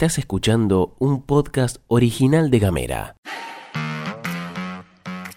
Estás 0.00 0.16
escuchando 0.16 0.96
un 0.98 1.20
podcast 1.20 1.76
original 1.86 2.50
de 2.50 2.58
Gamera. 2.58 3.16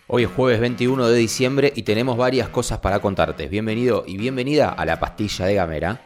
Hoy 0.08 0.24
es 0.24 0.29
jueves 0.31 0.62
21 0.62 1.05
de 1.10 1.17
diciembre 1.17 1.74
y 1.76 1.83
tenemos 1.83 2.15
varias 2.15 2.47
cosas 2.47 2.79
para 2.79 2.99
contarte. 3.02 3.49
Bienvenido 3.49 4.06
y 4.07 4.15
bienvenida 4.15 4.70
a 4.70 4.85
la 4.85 5.02
pastilla 5.02 5.47
de 5.47 5.56
Gamera. 5.56 6.02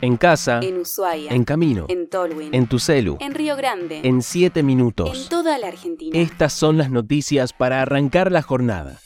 En 0.00 0.16
casa, 0.18 0.60
En 0.62 0.78
Ushuaia. 0.78 1.32
en 1.32 1.42
camino, 1.42 1.86
En 1.88 2.08
Tolwyn. 2.08 2.54
en 2.54 2.68
tu 2.68 2.78
celu, 2.78 3.16
En 3.18 3.34
Río 3.34 3.56
Grande. 3.56 4.02
en 4.04 4.22
7 4.22 4.60
En 4.60 4.66
minutos. 4.66 5.28
toda 5.28 5.58
la 5.58 5.66
Argentina. 5.66 6.16
Estas 6.16 6.52
son 6.52 6.78
las 6.78 6.92
noticias 6.92 7.52
para 7.52 7.82
arrancar 7.82 8.30
la 8.30 8.42
jornada. 8.42 9.00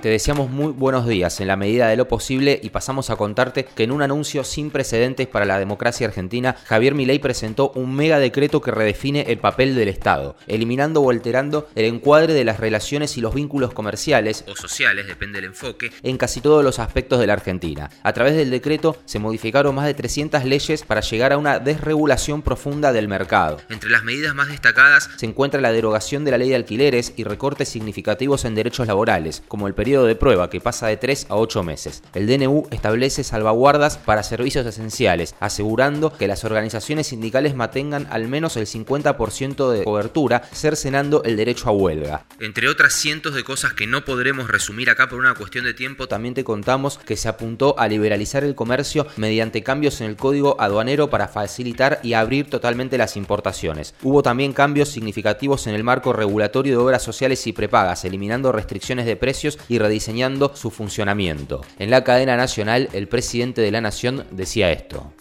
Te 0.00 0.08
deseamos 0.08 0.48
muy 0.48 0.72
buenos 0.72 1.06
días 1.06 1.40
en 1.40 1.48
la 1.48 1.56
medida 1.56 1.86
de 1.88 1.96
lo 1.96 2.08
posible 2.08 2.58
y 2.62 2.70
pasamos 2.70 3.10
a 3.10 3.16
contarte 3.16 3.66
que 3.66 3.82
en 3.82 3.92
un 3.92 4.00
anuncio 4.00 4.44
sin 4.44 4.70
precedentes 4.70 5.26
para 5.26 5.44
la 5.44 5.58
democracia 5.58 6.06
argentina, 6.06 6.56
Javier 6.64 6.94
Milei 6.94 7.18
presentó 7.18 7.70
un 7.74 7.94
mega 7.94 8.18
decreto 8.18 8.62
que 8.62 8.70
redefine 8.70 9.26
el 9.28 9.36
papel 9.36 9.74
del 9.74 9.88
Estado, 9.88 10.36
eliminando 10.46 11.02
o 11.02 11.10
alterando 11.10 11.68
el 11.74 11.84
encuadre 11.84 12.32
de 12.32 12.44
las 12.44 12.60
relaciones 12.60 13.18
y 13.18 13.20
los 13.20 13.34
vínculos 13.34 13.74
comerciales 13.74 14.42
o 14.48 14.56
sociales, 14.56 15.06
depende 15.06 15.38
del 15.38 15.50
enfoque, 15.50 15.92
en 16.02 16.16
casi 16.16 16.40
todos 16.40 16.64
los 16.64 16.78
aspectos 16.78 17.20
de 17.20 17.26
la 17.26 17.34
Argentina. 17.34 17.90
A 18.02 18.14
través 18.14 18.36
del 18.36 18.48
decreto 18.48 18.96
se 19.04 19.18
modificaron 19.18 19.74
más 19.74 19.84
de 19.84 19.92
300 19.92 20.46
leyes 20.46 20.82
para 20.82 21.02
llegar 21.02 21.34
a 21.34 21.38
una 21.38 21.58
desregulación 21.58 22.40
profunda 22.40 22.94
del 22.94 23.06
mercado. 23.06 23.58
Entre 23.68 23.90
las 23.90 24.04
medidas 24.04 24.34
más 24.34 24.48
destacadas 24.48 25.10
se 25.16 25.26
encuentra 25.26 25.60
la 25.60 25.72
derogación 25.72 26.24
de 26.24 26.30
la 26.30 26.38
ley 26.38 26.48
de 26.48 26.56
alquileres 26.56 27.12
y 27.16 27.24
recortes 27.24 27.68
significativos 27.68 28.46
en 28.46 28.54
derechos 28.54 28.86
laborales, 28.86 29.42
como 29.46 29.66
el 29.66 29.74
periodo 29.74 29.89
de 29.98 30.14
prueba 30.14 30.48
que 30.48 30.60
pasa 30.60 30.86
de 30.86 30.96
3 30.96 31.26
a 31.28 31.36
8 31.36 31.62
meses. 31.62 32.02
El 32.14 32.26
DNU 32.26 32.68
establece 32.70 33.24
salvaguardas 33.24 33.98
para 33.98 34.22
servicios 34.22 34.64
esenciales, 34.64 35.34
asegurando 35.40 36.12
que 36.16 36.28
las 36.28 36.44
organizaciones 36.44 37.08
sindicales 37.08 37.54
mantengan 37.54 38.06
al 38.10 38.28
menos 38.28 38.56
el 38.56 38.66
50% 38.66 39.70
de 39.70 39.84
cobertura, 39.84 40.42
cercenando 40.52 41.22
el 41.24 41.36
derecho 41.36 41.68
a 41.68 41.72
huelga. 41.72 42.24
Entre 42.38 42.68
otras 42.68 42.94
cientos 42.94 43.34
de 43.34 43.42
cosas 43.42 43.72
que 43.72 43.86
no 43.86 44.04
podremos 44.04 44.48
resumir 44.48 44.90
acá 44.90 45.08
por 45.08 45.18
una 45.18 45.34
cuestión 45.34 45.64
de 45.64 45.74
tiempo, 45.74 46.06
también 46.06 46.34
te 46.34 46.44
contamos 46.44 46.98
que 46.98 47.16
se 47.16 47.28
apuntó 47.28 47.78
a 47.78 47.88
liberalizar 47.88 48.44
el 48.44 48.54
comercio 48.54 49.06
mediante 49.16 49.62
cambios 49.62 50.00
en 50.00 50.08
el 50.08 50.16
código 50.16 50.56
aduanero 50.60 51.10
para 51.10 51.28
facilitar 51.28 51.98
y 52.02 52.12
abrir 52.12 52.48
totalmente 52.48 52.98
las 52.98 53.16
importaciones. 53.16 53.94
Hubo 54.02 54.22
también 54.22 54.52
cambios 54.52 54.88
significativos 54.88 55.66
en 55.66 55.74
el 55.74 55.84
marco 55.84 56.12
regulatorio 56.12 56.72
de 56.72 56.84
obras 56.84 57.02
sociales 57.02 57.46
y 57.46 57.52
prepagas, 57.52 58.04
eliminando 58.04 58.52
restricciones 58.52 59.06
de 59.06 59.16
precios 59.16 59.58
y 59.68 59.78
rediseñando 59.80 60.54
su 60.54 60.70
funcionamiento. 60.70 61.62
En 61.78 61.90
la 61.90 62.04
cadena 62.04 62.36
nacional, 62.36 62.88
el 62.92 63.08
presidente 63.08 63.60
de 63.62 63.72
la 63.72 63.80
nación 63.80 64.26
decía 64.30 64.70
esto. 64.70 65.12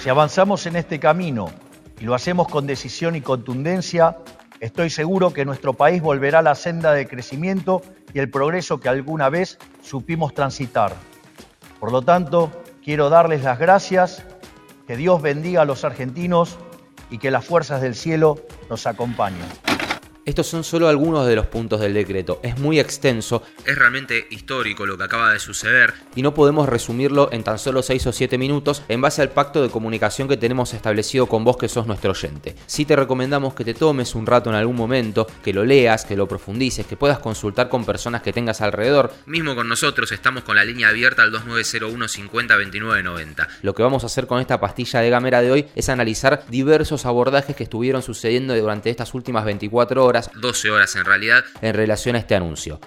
Si 0.00 0.10
avanzamos 0.10 0.66
en 0.66 0.76
este 0.76 1.00
camino 1.00 1.50
y 1.98 2.04
lo 2.04 2.14
hacemos 2.14 2.48
con 2.48 2.66
decisión 2.66 3.16
y 3.16 3.22
contundencia, 3.22 4.18
estoy 4.60 4.90
seguro 4.90 5.32
que 5.32 5.46
nuestro 5.46 5.72
país 5.72 6.02
volverá 6.02 6.40
a 6.40 6.42
la 6.42 6.54
senda 6.54 6.92
de 6.92 7.06
crecimiento 7.06 7.80
y 8.12 8.18
el 8.18 8.28
progreso 8.28 8.80
que 8.80 8.90
alguna 8.90 9.30
vez 9.30 9.58
supimos 9.82 10.34
transitar. 10.34 10.94
Por 11.80 11.92
lo 11.92 12.02
tanto, 12.02 12.50
quiero 12.84 13.08
darles 13.08 13.42
las 13.42 13.58
gracias, 13.58 14.24
que 14.86 14.96
Dios 14.96 15.22
bendiga 15.22 15.62
a 15.62 15.64
los 15.64 15.84
argentinos 15.84 16.58
y 17.10 17.18
que 17.18 17.30
las 17.30 17.44
fuerzas 17.44 17.80
del 17.80 17.94
cielo 17.94 18.38
nos 18.68 18.86
acompañen. 18.86 19.73
Estos 20.26 20.46
son 20.46 20.64
solo 20.64 20.88
algunos 20.88 21.26
de 21.26 21.36
los 21.36 21.48
puntos 21.48 21.80
del 21.80 21.92
decreto. 21.92 22.40
Es 22.42 22.58
muy 22.58 22.80
extenso, 22.80 23.42
es 23.66 23.76
realmente 23.76 24.26
histórico 24.30 24.86
lo 24.86 24.96
que 24.96 25.04
acaba 25.04 25.34
de 25.34 25.38
suceder 25.38 25.92
y 26.16 26.22
no 26.22 26.32
podemos 26.32 26.66
resumirlo 26.66 27.28
en 27.30 27.44
tan 27.44 27.58
solo 27.58 27.82
6 27.82 28.06
o 28.06 28.12
7 28.12 28.38
minutos 28.38 28.82
en 28.88 29.02
base 29.02 29.20
al 29.20 29.28
pacto 29.28 29.60
de 29.60 29.68
comunicación 29.68 30.26
que 30.26 30.38
tenemos 30.38 30.72
establecido 30.72 31.26
con 31.26 31.44
vos 31.44 31.58
que 31.58 31.68
sos 31.68 31.86
nuestro 31.86 32.12
oyente. 32.12 32.56
Sí 32.66 32.86
te 32.86 32.96
recomendamos 32.96 33.52
que 33.52 33.66
te 33.66 33.74
tomes 33.74 34.14
un 34.14 34.24
rato 34.24 34.48
en 34.48 34.56
algún 34.56 34.76
momento, 34.76 35.26
que 35.42 35.52
lo 35.52 35.62
leas, 35.62 36.06
que 36.06 36.16
lo 36.16 36.26
profundices, 36.26 36.86
que 36.86 36.96
puedas 36.96 37.18
consultar 37.18 37.68
con 37.68 37.84
personas 37.84 38.22
que 38.22 38.32
tengas 38.32 38.62
alrededor. 38.62 39.12
Mismo 39.26 39.54
con 39.54 39.68
nosotros 39.68 40.10
estamos 40.10 40.42
con 40.44 40.56
la 40.56 40.64
línea 40.64 40.88
abierta 40.88 41.22
al 41.22 41.32
2901 41.32 42.08
50 42.08 42.56
29 42.56 43.02
90. 43.02 43.48
Lo 43.60 43.74
que 43.74 43.82
vamos 43.82 44.04
a 44.04 44.06
hacer 44.06 44.26
con 44.26 44.40
esta 44.40 44.58
pastilla 44.58 45.00
de 45.00 45.10
gamera 45.10 45.42
de 45.42 45.52
hoy 45.52 45.66
es 45.74 45.90
analizar 45.90 46.46
diversos 46.48 47.04
abordajes 47.04 47.54
que 47.54 47.64
estuvieron 47.64 48.02
sucediendo 48.02 48.56
durante 48.56 48.88
estas 48.88 49.12
últimas 49.12 49.44
24 49.44 50.02
horas 50.02 50.13
12 50.34 50.70
horas 50.70 50.96
en 50.96 51.04
realidad, 51.04 51.44
en 51.60 51.74
relación 51.74 52.16
a 52.16 52.18
este 52.18 52.34
anuncio. 52.34 52.80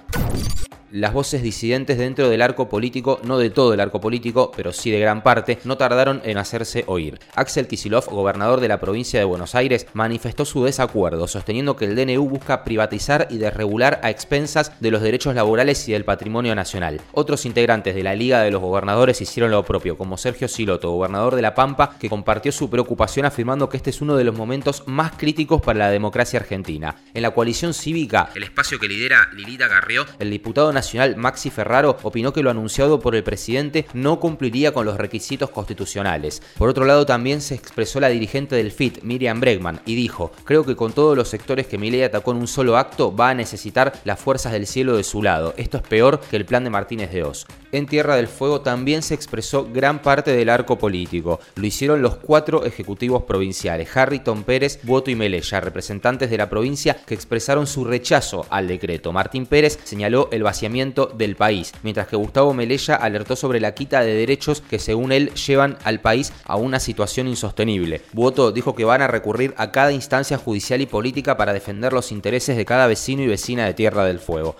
Las 0.91 1.11
voces 1.11 1.43
disidentes 1.43 1.97
dentro 1.97 2.29
del 2.29 2.41
arco 2.41 2.69
político, 2.69 3.19
no 3.23 3.37
de 3.37 3.49
todo 3.49 3.73
el 3.73 3.81
arco 3.81 3.99
político, 3.99 4.53
pero 4.55 4.71
sí 4.71 4.89
de 4.89 5.01
gran 5.01 5.21
parte, 5.21 5.59
no 5.65 5.75
tardaron 5.75 6.21
en 6.23 6.37
hacerse 6.37 6.85
oír. 6.87 7.19
Axel 7.35 7.67
Kisilov, 7.67 8.05
gobernador 8.05 8.61
de 8.61 8.69
la 8.69 8.79
provincia 8.79 9.19
de 9.19 9.25
Buenos 9.25 9.53
Aires, 9.53 9.85
manifestó 9.91 10.45
su 10.45 10.63
desacuerdo, 10.63 11.27
sosteniendo 11.27 11.75
que 11.75 11.83
el 11.83 11.95
DNU 11.97 12.29
busca 12.29 12.63
privatizar 12.63 13.27
y 13.29 13.37
desregular 13.37 13.99
a 14.01 14.09
expensas 14.09 14.79
de 14.79 14.91
los 14.91 15.01
derechos 15.01 15.35
laborales 15.35 15.89
y 15.89 15.91
del 15.91 16.05
patrimonio 16.05 16.55
nacional. 16.55 17.01
Otros 17.11 17.45
integrantes 17.45 17.93
de 17.93 18.03
la 18.03 18.15
Liga 18.15 18.41
de 18.41 18.51
los 18.51 18.61
Gobernadores 18.61 19.19
hicieron 19.19 19.51
lo 19.51 19.65
propio, 19.65 19.97
como 19.97 20.17
Sergio 20.17 20.47
Siloto, 20.47 20.91
gobernador 20.91 21.35
de 21.35 21.41
La 21.41 21.53
Pampa, 21.53 21.97
que 21.99 22.09
compartió 22.09 22.53
su 22.53 22.69
preocupación 22.69 23.25
afirmando 23.25 23.67
que 23.67 23.75
este 23.75 23.89
es 23.89 24.01
uno 24.01 24.15
de 24.15 24.23
los 24.23 24.37
momentos 24.37 24.83
más 24.85 25.11
críticos 25.17 25.61
para 25.61 25.79
la 25.79 25.91
democracia 25.91 26.39
argentina. 26.39 26.95
En 27.13 27.23
la 27.23 27.31
coalición 27.31 27.73
cívica, 27.73 28.29
el 28.35 28.43
espacio 28.43 28.79
que 28.79 28.87
lidera 28.87 29.29
Lilita 29.33 29.67
Carrió, 29.67 30.05
el 30.19 30.29
diputado 30.29 30.76
nacional 30.77 31.15
Maxi 31.17 31.49
Ferraro 31.49 31.97
opinó 32.03 32.31
que 32.31 32.43
lo 32.43 32.51
anunciado 32.51 32.99
por 32.99 33.15
el 33.15 33.23
presidente 33.23 33.85
no 33.93 34.19
cumpliría 34.19 34.73
con 34.73 34.85
los 34.85 34.97
requisitos 34.97 35.49
constitucionales. 35.49 36.41
Por 36.57 36.69
otro 36.69 36.85
lado, 36.85 37.05
también 37.05 37.41
se 37.41 37.55
expresó 37.55 37.99
la 37.99 38.09
dirigente 38.09 38.55
del 38.55 38.71
FIT, 38.71 39.01
Miriam 39.03 39.39
Bregman, 39.39 39.81
y 39.85 39.95
dijo, 39.95 40.31
creo 40.43 40.63
que 40.63 40.75
con 40.75 40.93
todos 40.93 41.17
los 41.17 41.29
sectores 41.29 41.67
que 41.67 41.77
Milei 41.77 42.03
atacó 42.03 42.31
en 42.31 42.37
un 42.37 42.47
solo 42.47 42.77
acto, 42.77 43.15
va 43.15 43.29
a 43.29 43.33
necesitar 43.33 43.93
las 44.03 44.19
fuerzas 44.19 44.53
del 44.53 44.67
cielo 44.67 44.95
de 44.95 45.03
su 45.03 45.23
lado. 45.23 45.53
Esto 45.57 45.77
es 45.77 45.83
peor 45.83 46.19
que 46.19 46.35
el 46.35 46.45
plan 46.45 46.63
de 46.63 46.69
Martínez 46.69 47.11
de 47.11 47.23
Oz. 47.23 47.47
En 47.71 47.85
Tierra 47.87 48.15
del 48.15 48.27
Fuego 48.27 48.61
también 48.61 49.01
se 49.01 49.13
expresó 49.13 49.67
gran 49.71 50.01
parte 50.01 50.31
del 50.31 50.49
arco 50.49 50.77
político. 50.77 51.39
Lo 51.55 51.65
hicieron 51.65 52.01
los 52.01 52.17
cuatro 52.17 52.63
ejecutivos 52.65 53.23
provinciales, 53.23 53.95
Harrington 53.95 54.43
Pérez, 54.43 54.79
Boto 54.83 55.11
y 55.11 55.15
Melella, 55.15 55.59
representantes 55.59 56.29
de 56.29 56.37
la 56.37 56.49
provincia 56.49 56.97
que 57.05 57.13
expresaron 57.13 57.67
su 57.67 57.83
rechazo 57.83 58.45
al 58.49 58.67
decreto. 58.67 59.11
Martín 59.11 59.45
Pérez 59.45 59.79
señaló 59.83 60.29
el 60.31 60.43
vaciamiento 60.43 60.66
del 60.67 61.35
país, 61.35 61.73
mientras 61.83 62.07
que 62.07 62.15
Gustavo 62.15 62.53
Melella 62.53 62.95
alertó 62.95 63.35
sobre 63.35 63.59
la 63.59 63.73
quita 63.73 64.01
de 64.01 64.13
derechos 64.13 64.61
que 64.61 64.79
según 64.79 65.11
él 65.11 65.33
llevan 65.33 65.77
al 65.83 66.01
país 66.01 66.33
a 66.45 66.55
una 66.55 66.79
situación 66.79 67.27
insostenible. 67.27 68.01
Boto 68.13 68.51
dijo 68.51 68.75
que 68.75 68.85
van 68.85 69.01
a 69.01 69.07
recurrir 69.07 69.53
a 69.57 69.71
cada 69.71 69.91
instancia 69.91 70.37
judicial 70.37 70.81
y 70.81 70.85
política 70.85 71.37
para 71.37 71.53
defender 71.53 71.93
los 71.93 72.11
intereses 72.11 72.57
de 72.57 72.65
cada 72.65 72.87
vecino 72.87 73.21
y 73.21 73.27
vecina 73.27 73.65
de 73.65 73.73
Tierra 73.73 74.05
del 74.05 74.19
Fuego. 74.19 74.55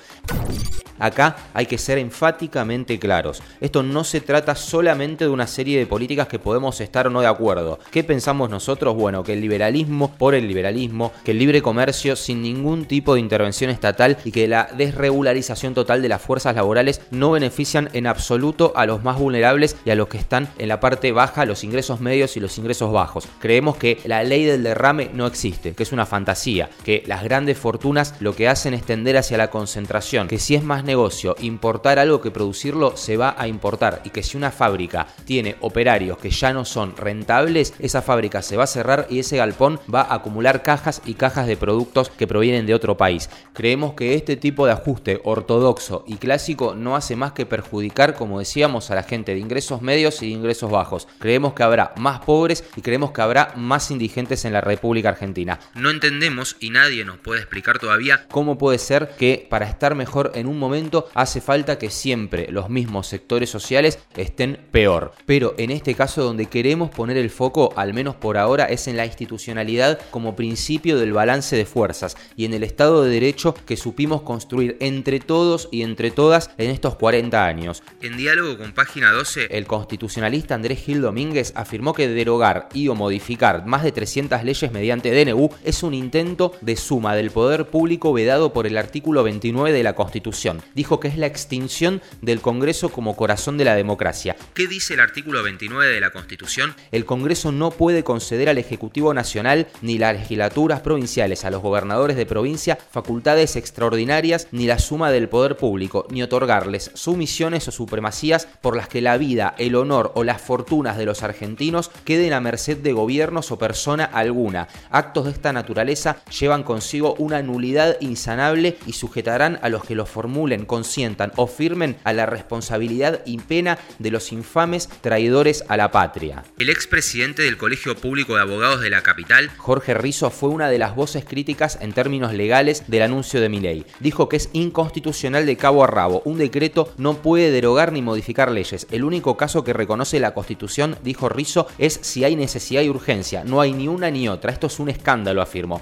Acá 0.99 1.35
hay 1.53 1.67
que 1.67 1.77
ser 1.77 1.99
enfáticamente 1.99 2.97
claros. 2.97 3.43
Esto 3.61 3.83
no 3.83 4.03
se 4.03 4.19
trata 4.19 4.55
solamente 4.55 5.25
de 5.25 5.29
una 5.29 5.45
serie 5.45 5.77
de 5.77 5.85
políticas 5.85 6.27
que 6.27 6.39
podemos 6.39 6.81
estar 6.81 7.05
o 7.05 7.09
no 7.11 7.21
de 7.21 7.27
acuerdo. 7.27 7.77
¿Qué 7.91 8.03
pensamos 8.03 8.49
nosotros? 8.49 8.95
Bueno, 8.95 9.23
que 9.23 9.33
el 9.33 9.41
liberalismo 9.41 10.15
por 10.17 10.33
el 10.33 10.47
liberalismo, 10.47 11.11
que 11.23 11.31
el 11.31 11.39
libre 11.39 11.61
comercio 11.61 12.15
sin 12.15 12.41
ningún 12.41 12.85
tipo 12.85 13.13
de 13.13 13.19
intervención 13.19 13.69
estatal 13.69 14.17
y 14.25 14.31
que 14.31 14.47
la 14.47 14.69
desregularización 14.75 15.75
total 15.75 15.96
de 16.01 16.09
las 16.09 16.21
fuerzas 16.21 16.55
laborales 16.55 17.01
no 17.11 17.31
benefician 17.31 17.89
en 17.93 18.07
absoluto 18.07 18.73
a 18.75 18.85
los 18.85 19.03
más 19.03 19.17
vulnerables 19.17 19.75
y 19.85 19.91
a 19.91 19.95
los 19.95 20.07
que 20.07 20.17
están 20.17 20.49
en 20.57 20.67
la 20.67 20.79
parte 20.79 21.11
baja, 21.11 21.45
los 21.45 21.63
ingresos 21.63 21.99
medios 21.99 22.37
y 22.37 22.39
los 22.39 22.57
ingresos 22.57 22.91
bajos. 22.91 23.27
Creemos 23.39 23.77
que 23.77 23.99
la 24.05 24.23
ley 24.23 24.45
del 24.45 24.63
derrame 24.63 25.09
no 25.13 25.25
existe, 25.25 25.73
que 25.73 25.83
es 25.83 25.91
una 25.91 26.05
fantasía, 26.05 26.69
que 26.83 27.03
las 27.05 27.23
grandes 27.23 27.57
fortunas 27.57 28.15
lo 28.19 28.35
que 28.35 28.47
hacen 28.47 28.73
es 28.73 28.83
tender 28.83 29.17
hacia 29.17 29.37
la 29.37 29.49
concentración, 29.49 30.27
que 30.27 30.39
si 30.39 30.55
es 30.55 30.63
más 30.63 30.83
negocio 30.83 31.35
importar 31.39 31.99
algo 31.99 32.21
que 32.21 32.31
producirlo, 32.31 32.97
se 32.97 33.17
va 33.17 33.35
a 33.37 33.47
importar 33.47 34.01
y 34.03 34.09
que 34.09 34.23
si 34.23 34.37
una 34.37 34.51
fábrica 34.51 35.07
tiene 35.25 35.55
operarios 35.61 36.17
que 36.17 36.29
ya 36.29 36.53
no 36.53 36.65
son 36.65 36.95
rentables, 36.97 37.73
esa 37.79 38.01
fábrica 38.01 38.41
se 38.41 38.57
va 38.57 38.63
a 38.65 38.67
cerrar 38.67 39.07
y 39.09 39.19
ese 39.19 39.37
galpón 39.37 39.79
va 39.93 40.01
a 40.01 40.15
acumular 40.15 40.63
cajas 40.63 41.01
y 41.05 41.13
cajas 41.13 41.47
de 41.47 41.57
productos 41.57 42.09
que 42.09 42.27
provienen 42.27 42.65
de 42.65 42.73
otro 42.73 42.97
país. 42.97 43.29
Creemos 43.53 43.93
que 43.93 44.15
este 44.15 44.35
tipo 44.35 44.65
de 44.65 44.73
ajuste 44.73 45.21
ortodoxo 45.23 45.86
y 46.05 46.15
clásico 46.15 46.75
no 46.75 46.95
hace 46.95 47.15
más 47.15 47.31
que 47.31 47.45
perjudicar, 47.45 48.15
como 48.15 48.39
decíamos, 48.39 48.91
a 48.91 48.95
la 48.95 49.03
gente 49.03 49.33
de 49.33 49.39
ingresos 49.39 49.81
medios 49.81 50.21
y 50.21 50.27
de 50.27 50.33
ingresos 50.33 50.69
bajos. 50.69 51.07
Creemos 51.19 51.53
que 51.53 51.63
habrá 51.63 51.93
más 51.97 52.19
pobres 52.19 52.63
y 52.75 52.81
creemos 52.81 53.11
que 53.11 53.21
habrá 53.21 53.53
más 53.55 53.89
indigentes 53.91 54.45
en 54.45 54.53
la 54.53 54.61
República 54.61 55.09
Argentina. 55.09 55.59
No 55.75 55.89
entendemos 55.89 56.57
y 56.59 56.69
nadie 56.69 57.05
nos 57.05 57.17
puede 57.17 57.41
explicar 57.41 57.79
todavía 57.79 58.25
cómo 58.29 58.57
puede 58.57 58.79
ser 58.79 59.09
que 59.17 59.47
para 59.49 59.67
estar 59.67 59.95
mejor 59.95 60.31
en 60.35 60.47
un 60.47 60.59
momento 60.59 61.07
hace 61.13 61.41
falta 61.41 61.77
que 61.77 61.89
siempre 61.89 62.51
los 62.51 62.69
mismos 62.69 63.07
sectores 63.07 63.49
sociales 63.49 63.99
estén 64.15 64.59
peor. 64.71 65.13
Pero 65.25 65.55
en 65.57 65.71
este 65.71 65.95
caso 65.95 66.23
donde 66.23 66.47
queremos 66.47 66.89
poner 66.89 67.17
el 67.17 67.29
foco, 67.29 67.73
al 67.75 67.93
menos 67.93 68.15
por 68.15 68.37
ahora, 68.37 68.65
es 68.65 68.87
en 68.87 68.97
la 68.97 69.05
institucionalidad 69.05 69.99
como 70.11 70.35
principio 70.35 70.97
del 70.97 71.13
balance 71.13 71.55
de 71.55 71.65
fuerzas 71.65 72.17
y 72.35 72.45
en 72.45 72.53
el 72.53 72.63
Estado 72.63 73.03
de 73.03 73.09
Derecho 73.09 73.53
que 73.65 73.77
supimos 73.77 74.21
construir 74.21 74.77
entre 74.79 75.19
todos 75.19 75.69
y 75.77 75.83
entre 75.83 76.11
todas 76.11 76.49
en 76.57 76.71
estos 76.71 76.95
40 76.95 77.45
años. 77.45 77.83
En 78.01 78.17
diálogo 78.17 78.57
con 78.57 78.73
página 78.73 79.11
12, 79.11 79.47
el 79.51 79.67
constitucionalista 79.67 80.55
Andrés 80.55 80.79
Gil 80.79 81.01
Domínguez 81.01 81.53
afirmó 81.55 81.93
que 81.93 82.07
derogar 82.07 82.67
y 82.73 82.87
o 82.87 82.95
modificar 82.95 83.65
más 83.65 83.83
de 83.83 83.91
300 83.91 84.43
leyes 84.43 84.71
mediante 84.71 85.11
DNU 85.11 85.49
es 85.63 85.83
un 85.83 85.93
intento 85.93 86.53
de 86.61 86.75
suma 86.75 87.15
del 87.15 87.31
poder 87.31 87.67
público 87.67 88.11
vedado 88.11 88.53
por 88.53 88.65
el 88.65 88.77
artículo 88.77 89.23
29 89.23 89.71
de 89.71 89.83
la 89.83 89.93
Constitución. 89.93 90.61
Dijo 90.73 90.99
que 90.99 91.07
es 91.09 91.17
la 91.17 91.27
extinción 91.27 92.01
del 92.21 92.41
Congreso 92.41 92.89
como 92.89 93.15
corazón 93.15 93.57
de 93.57 93.65
la 93.65 93.75
democracia. 93.75 94.35
¿Qué 94.55 94.67
dice 94.67 94.95
el 94.95 94.99
artículo 94.99 95.43
29 95.43 95.93
de 95.93 96.01
la 96.01 96.09
Constitución? 96.09 96.73
El 96.91 97.05
Congreso 97.05 97.51
no 97.51 97.69
puede 97.69 98.03
conceder 98.03 98.49
al 98.49 98.57
Ejecutivo 98.57 99.13
Nacional 99.13 99.67
ni 99.81 99.97
las 99.97 100.13
legislaturas 100.13 100.81
provinciales 100.81 101.45
a 101.45 101.51
los 101.51 101.61
gobernadores 101.61 102.17
de 102.17 102.25
provincia 102.25 102.77
facultades 102.91 103.55
extraordinarias 103.55 104.47
ni 104.51 104.65
la 104.65 104.79
suma 104.79 105.11
del 105.11 105.29
poder 105.29 105.57
público, 105.57 105.66
ni 106.09 106.23
otorgarles 106.23 106.91
sumisiones 106.93 107.67
o 107.67 107.71
supremacías 107.71 108.47
por 108.61 108.75
las 108.75 108.87
que 108.87 109.01
la 109.01 109.17
vida, 109.17 109.55
el 109.57 109.75
honor 109.75 110.11
o 110.15 110.23
las 110.23 110.41
fortunas 110.41 110.97
de 110.97 111.05
los 111.05 111.23
argentinos 111.23 111.91
queden 112.05 112.33
a 112.33 112.39
merced 112.39 112.77
de 112.77 112.93
gobiernos 112.93 113.51
o 113.51 113.57
persona 113.57 114.05
alguna. 114.05 114.67
Actos 114.89 115.25
de 115.25 115.31
esta 115.31 115.53
naturaleza 115.53 116.17
llevan 116.39 116.63
consigo 116.63 117.15
una 117.17 117.41
nulidad 117.41 117.97
insanable 117.99 118.77
y 118.85 118.93
sujetarán 118.93 119.59
a 119.61 119.69
los 119.69 119.83
que 119.83 119.95
los 119.95 120.09
formulen, 120.09 120.65
consientan 120.65 121.31
o 121.35 121.47
firmen 121.47 121.97
a 122.03 122.13
la 122.13 122.25
responsabilidad 122.25 123.21
y 123.25 123.37
pena 123.37 123.77
de 123.99 124.11
los 124.11 124.31
infames 124.31 124.89
traidores 125.01 125.63
a 125.67 125.77
la 125.77 125.91
patria. 125.91 126.43
El 126.57 126.69
expresidente 126.69 127.43
del 127.43 127.57
Colegio 127.57 127.95
Público 127.95 128.35
de 128.35 128.41
Abogados 128.41 128.81
de 128.81 128.89
la 128.89 129.03
capital, 129.03 129.49
Jorge 129.57 129.93
Rizzo, 129.93 130.29
fue 130.29 130.49
una 130.49 130.69
de 130.69 130.77
las 130.77 130.95
voces 130.95 131.25
críticas 131.25 131.77
en 131.81 131.93
términos 131.93 132.33
legales 132.33 132.83
del 132.87 133.03
anuncio 133.03 133.41
de 133.41 133.49
Milei. 133.49 133.85
Dijo 133.99 134.29
que 134.29 134.37
es 134.37 134.49
inconstitucional 134.53 135.45
de 135.45 135.56
cabo 135.57 135.83
a 135.83 135.87
rabo. 135.87 136.21
Un 136.25 136.37
decreto 136.37 136.89
no 136.97 137.15
puede 137.15 137.51
derogar 137.51 137.91
ni 137.91 138.01
modificar 138.01 138.51
leyes. 138.51 138.87
El 138.91 139.03
único 139.03 139.37
caso 139.37 139.63
que 139.63 139.73
reconoce 139.73 140.19
la 140.19 140.33
Constitución, 140.33 140.97
dijo 141.03 141.29
Rizzo, 141.29 141.67
es 141.77 141.99
si 142.01 142.23
hay 142.23 142.35
necesidad 142.35 142.81
y 142.81 142.89
urgencia. 142.89 143.43
No 143.43 143.61
hay 143.61 143.73
ni 143.73 143.87
una 143.87 144.09
ni 144.09 144.29
otra. 144.29 144.51
Esto 144.51 144.67
es 144.67 144.79
un 144.79 144.89
escándalo, 144.89 145.41
afirmó 145.41 145.81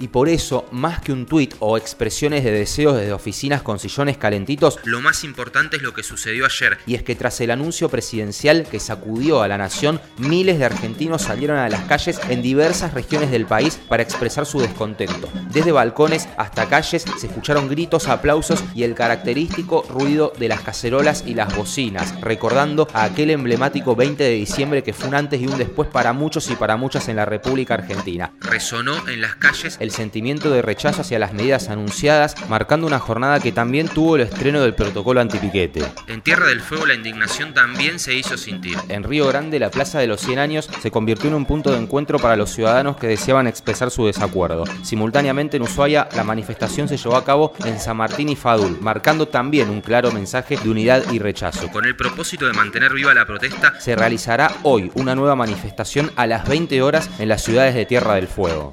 y 0.00 0.08
por 0.08 0.28
eso, 0.28 0.66
más 0.72 1.00
que 1.00 1.12
un 1.12 1.26
tuit 1.26 1.54
o 1.60 1.76
expresiones 1.76 2.42
de 2.42 2.50
deseos 2.50 2.96
desde 2.96 3.12
oficinas 3.12 3.62
con 3.62 3.78
sillones 3.78 4.16
calentitos, 4.16 4.78
lo 4.84 5.00
más 5.02 5.24
importante 5.24 5.76
es 5.76 5.82
lo 5.82 5.92
que 5.92 6.02
sucedió 6.02 6.46
ayer, 6.46 6.78
y 6.86 6.94
es 6.94 7.02
que 7.02 7.14
tras 7.14 7.40
el 7.42 7.50
anuncio 7.50 7.90
presidencial 7.90 8.66
que 8.68 8.80
sacudió 8.80 9.42
a 9.42 9.48
la 9.48 9.58
nación, 9.58 10.00
miles 10.16 10.58
de 10.58 10.64
argentinos 10.64 11.22
salieron 11.22 11.58
a 11.58 11.68
las 11.68 11.84
calles 11.84 12.18
en 12.30 12.40
diversas 12.40 12.94
regiones 12.94 13.30
del 13.30 13.44
país 13.44 13.78
para 13.88 14.02
expresar 14.02 14.46
su 14.46 14.60
descontento. 14.60 15.28
Desde 15.52 15.70
balcones 15.70 16.28
hasta 16.38 16.68
calles 16.68 17.04
se 17.18 17.26
escucharon 17.26 17.68
gritos, 17.68 18.08
aplausos 18.08 18.64
y 18.74 18.84
el 18.84 18.94
característico 18.94 19.84
ruido 19.90 20.32
de 20.38 20.48
las 20.48 20.62
cacerolas 20.62 21.24
y 21.26 21.34
las 21.34 21.54
bocinas, 21.54 22.18
recordando 22.22 22.88
a 22.94 23.04
aquel 23.04 23.30
emblemático 23.30 23.94
20 23.94 24.24
de 24.24 24.30
diciembre 24.30 24.82
que 24.82 24.94
fue 24.94 25.08
un 25.08 25.14
antes 25.14 25.42
y 25.42 25.46
un 25.46 25.58
después 25.58 25.90
para 25.90 26.14
muchos 26.14 26.48
y 26.50 26.56
para 26.56 26.78
muchas 26.78 27.08
en 27.08 27.16
la 27.16 27.26
República 27.26 27.74
Argentina. 27.74 28.32
Resonó 28.40 28.94
en 29.20 29.22
las 29.22 29.36
calles 29.36 29.76
el 29.80 29.90
sentimiento 29.90 30.50
de 30.50 30.62
rechazo 30.62 31.02
hacia 31.02 31.18
las 31.18 31.34
medidas 31.34 31.68
anunciadas, 31.68 32.34
marcando 32.48 32.86
una 32.86 32.98
jornada 32.98 33.38
que 33.38 33.52
también 33.52 33.86
tuvo 33.88 34.16
el 34.16 34.22
estreno 34.22 34.62
del 34.62 34.74
protocolo 34.74 35.20
antipiquete. 35.20 35.84
En 36.06 36.22
Tierra 36.22 36.46
del 36.46 36.60
Fuego 36.60 36.86
la 36.86 36.94
indignación 36.94 37.52
también 37.52 37.98
se 37.98 38.14
hizo 38.14 38.38
sentir. 38.38 38.78
En 38.88 39.04
Río 39.04 39.28
Grande 39.28 39.58
la 39.58 39.70
Plaza 39.70 39.98
de 39.98 40.06
los 40.06 40.20
100 40.22 40.38
años 40.38 40.70
se 40.80 40.90
convirtió 40.90 41.28
en 41.28 41.34
un 41.34 41.44
punto 41.44 41.70
de 41.70 41.78
encuentro 41.78 42.18
para 42.18 42.36
los 42.36 42.50
ciudadanos 42.50 42.96
que 42.96 43.08
deseaban 43.08 43.46
expresar 43.46 43.90
su 43.90 44.06
desacuerdo. 44.06 44.64
Simultáneamente 44.82 45.58
en 45.58 45.64
Ushuaia 45.64 46.08
la 46.16 46.24
manifestación 46.24 46.88
se 46.88 46.96
llevó 46.96 47.16
a 47.16 47.24
cabo 47.24 47.52
en 47.64 47.78
San 47.78 47.98
Martín 47.98 48.30
y 48.30 48.36
Fadul, 48.36 48.78
marcando 48.80 49.28
también 49.28 49.68
un 49.68 49.82
claro 49.82 50.12
mensaje 50.12 50.56
de 50.56 50.70
unidad 50.70 51.12
y 51.12 51.18
rechazo. 51.18 51.68
Con 51.68 51.84
el 51.84 51.96
propósito 51.96 52.46
de 52.46 52.54
mantener 52.54 52.94
viva 52.94 53.12
la 53.12 53.26
protesta, 53.26 53.78
se 53.80 53.96
realizará 53.96 54.50
hoy 54.62 54.90
una 54.94 55.14
nueva 55.14 55.36
manifestación 55.36 56.10
a 56.16 56.26
las 56.26 56.48
20 56.48 56.80
horas 56.82 57.10
en 57.18 57.28
las 57.28 57.42
ciudades 57.42 57.74
de 57.74 57.84
Tierra 57.84 58.14
del 58.14 58.28
Fuego. 58.28 58.72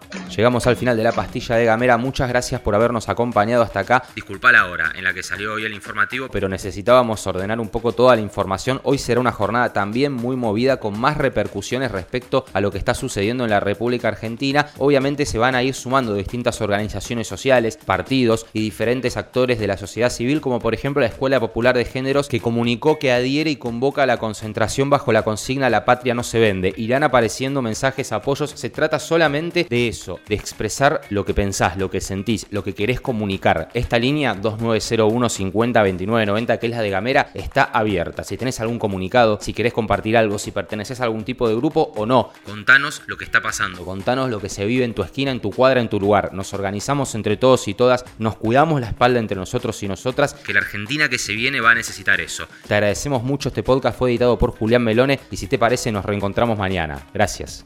Llegamos 0.35 0.65
al 0.65 0.77
final 0.77 0.95
de 0.95 1.03
la 1.03 1.11
pastilla 1.11 1.57
de 1.57 1.65
Gamera. 1.65 1.97
Muchas 1.97 2.29
gracias 2.29 2.61
por 2.61 2.73
habernos 2.73 3.09
acompañado 3.09 3.63
hasta 3.63 3.81
acá. 3.81 4.03
Disculpa 4.15 4.53
la 4.53 4.67
hora 4.67 4.93
en 4.95 5.03
la 5.03 5.13
que 5.13 5.23
salió 5.23 5.53
hoy 5.53 5.65
el 5.65 5.73
informativo, 5.73 6.29
pero 6.31 6.47
necesitábamos 6.47 7.27
ordenar 7.27 7.59
un 7.59 7.67
poco 7.67 7.91
toda 7.91 8.15
la 8.15 8.21
información. 8.21 8.79
Hoy 8.83 8.97
será 8.97 9.19
una 9.19 9.33
jornada 9.33 9.73
también 9.73 10.13
muy 10.13 10.37
movida 10.37 10.77
con 10.77 10.97
más 10.97 11.17
repercusiones 11.17 11.91
respecto 11.91 12.45
a 12.53 12.61
lo 12.61 12.71
que 12.71 12.77
está 12.77 12.93
sucediendo 12.93 13.43
en 13.43 13.49
la 13.49 13.59
República 13.59 14.07
Argentina. 14.07 14.67
Obviamente 14.77 15.25
se 15.25 15.37
van 15.37 15.53
a 15.53 15.63
ir 15.63 15.73
sumando 15.73 16.13
distintas 16.13 16.61
organizaciones 16.61 17.27
sociales, 17.27 17.77
partidos 17.77 18.45
y 18.53 18.61
diferentes 18.61 19.17
actores 19.17 19.59
de 19.59 19.67
la 19.67 19.75
sociedad 19.75 20.09
civil, 20.09 20.39
como 20.39 20.59
por 20.59 20.73
ejemplo 20.73 21.01
la 21.01 21.07
Escuela 21.07 21.41
Popular 21.41 21.75
de 21.75 21.83
Géneros, 21.83 22.29
que 22.29 22.39
comunicó 22.39 22.99
que 22.99 23.11
adhiere 23.11 23.51
y 23.51 23.57
convoca 23.57 24.03
a 24.03 24.07
la 24.07 24.17
concentración 24.17 24.89
bajo 24.89 25.11
la 25.11 25.23
consigna 25.23 25.69
La 25.69 25.83
patria 25.83 26.13
no 26.13 26.23
se 26.23 26.39
vende. 26.39 26.73
Irán 26.77 27.03
apareciendo 27.03 27.61
mensajes, 27.61 28.13
apoyos. 28.13 28.51
Se 28.51 28.69
trata 28.69 28.97
solamente 28.97 29.67
de 29.69 29.87
eso 29.89 30.20
de 30.27 30.35
expresar 30.35 31.01
lo 31.09 31.25
que 31.25 31.33
pensás, 31.33 31.77
lo 31.77 31.89
que 31.89 32.01
sentís, 32.01 32.47
lo 32.51 32.63
que 32.63 32.73
querés 32.73 33.01
comunicar. 33.01 33.69
Esta 33.73 33.99
línea 33.99 34.33
2901 34.33 35.29
50 35.29 35.83
29 35.83 36.25
90, 36.25 36.57
que 36.57 36.67
es 36.67 36.71
la 36.71 36.81
de 36.81 36.89
Gamera, 36.89 37.31
está 37.33 37.63
abierta. 37.63 38.23
Si 38.23 38.37
tenés 38.37 38.59
algún 38.59 38.79
comunicado, 38.79 39.39
si 39.41 39.53
querés 39.53 39.73
compartir 39.73 40.17
algo, 40.17 40.39
si 40.39 40.51
perteneces 40.51 41.01
a 41.01 41.05
algún 41.05 41.23
tipo 41.23 41.47
de 41.47 41.55
grupo 41.55 41.91
o 41.95 42.05
no, 42.05 42.31
contanos 42.45 43.01
lo 43.07 43.17
que 43.17 43.25
está 43.25 43.41
pasando, 43.41 43.83
contanos 43.83 44.29
lo 44.29 44.39
que 44.39 44.49
se 44.49 44.65
vive 44.65 44.85
en 44.85 44.93
tu 44.93 45.03
esquina, 45.03 45.31
en 45.31 45.39
tu 45.39 45.51
cuadra, 45.51 45.81
en 45.81 45.89
tu 45.89 45.99
lugar. 45.99 46.33
Nos 46.33 46.53
organizamos 46.53 47.15
entre 47.15 47.37
todos 47.37 47.67
y 47.67 47.73
todas, 47.73 48.05
nos 48.19 48.35
cuidamos 48.35 48.81
la 48.81 48.87
espalda 48.87 49.19
entre 49.19 49.37
nosotros 49.37 49.81
y 49.83 49.87
nosotras, 49.87 50.33
que 50.33 50.53
la 50.53 50.59
Argentina 50.59 51.09
que 51.09 51.17
se 51.17 51.33
viene 51.33 51.61
va 51.61 51.71
a 51.71 51.75
necesitar 51.75 52.21
eso. 52.21 52.47
Te 52.67 52.73
agradecemos 52.73 53.23
mucho, 53.23 53.49
este 53.49 53.63
podcast 53.63 53.97
fue 53.97 54.11
editado 54.11 54.37
por 54.37 54.51
Julián 54.51 54.83
Melone 54.83 55.19
y 55.29 55.37
si 55.37 55.47
te 55.47 55.57
parece 55.57 55.91
nos 55.91 56.05
reencontramos 56.05 56.57
mañana. 56.57 57.07
Gracias. 57.13 57.65